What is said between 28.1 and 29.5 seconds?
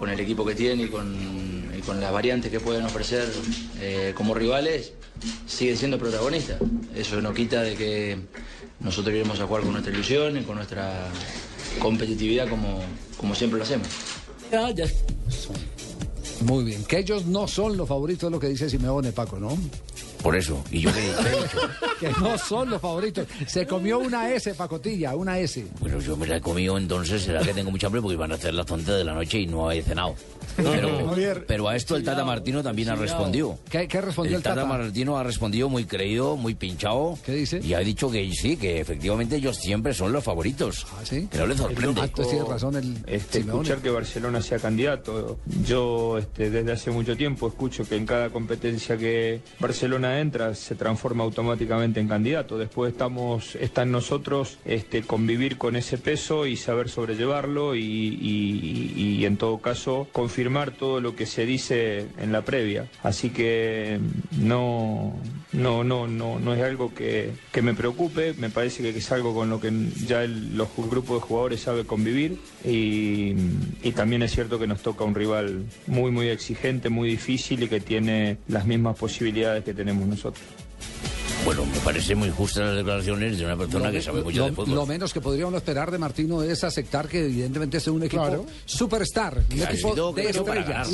van a hacer las 11 de la noche y